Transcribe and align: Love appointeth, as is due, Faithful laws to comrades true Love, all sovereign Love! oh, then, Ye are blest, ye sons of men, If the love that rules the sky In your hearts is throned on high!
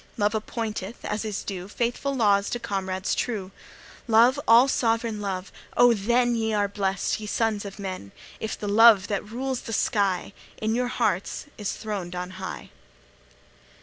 Love 0.17 0.33
appointeth, 0.33 1.05
as 1.05 1.23
is 1.23 1.43
due, 1.43 1.67
Faithful 1.67 2.15
laws 2.15 2.49
to 2.49 2.57
comrades 2.59 3.13
true 3.13 3.51
Love, 4.07 4.39
all 4.47 4.67
sovereign 4.67 5.21
Love! 5.21 5.51
oh, 5.77 5.93
then, 5.93 6.35
Ye 6.35 6.53
are 6.55 6.67
blest, 6.67 7.19
ye 7.19 7.27
sons 7.27 7.65
of 7.65 7.77
men, 7.77 8.11
If 8.39 8.57
the 8.57 8.67
love 8.67 9.09
that 9.09 9.29
rules 9.29 9.61
the 9.61 9.73
sky 9.73 10.33
In 10.57 10.73
your 10.73 10.87
hearts 10.87 11.45
is 11.59 11.73
throned 11.73 12.15
on 12.15 12.31
high! 12.41 12.71